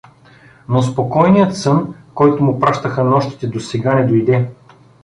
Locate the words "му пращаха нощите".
2.43-3.47